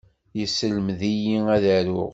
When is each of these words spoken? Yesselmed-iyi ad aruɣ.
Yesselmed-iyi 0.39 1.37
ad 1.55 1.63
aruɣ. 1.77 2.09